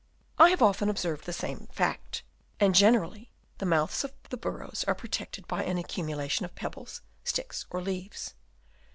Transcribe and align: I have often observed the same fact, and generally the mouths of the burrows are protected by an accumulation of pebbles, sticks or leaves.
I 0.39 0.49
have 0.49 0.63
often 0.63 0.89
observed 0.89 1.27
the 1.27 1.31
same 1.31 1.67
fact, 1.67 2.23
and 2.59 2.73
generally 2.73 3.29
the 3.59 3.67
mouths 3.67 4.03
of 4.03 4.11
the 4.31 4.35
burrows 4.35 4.83
are 4.87 4.95
protected 4.95 5.47
by 5.47 5.63
an 5.63 5.77
accumulation 5.77 6.43
of 6.43 6.55
pebbles, 6.55 7.01
sticks 7.23 7.67
or 7.69 7.83
leaves. 7.83 8.33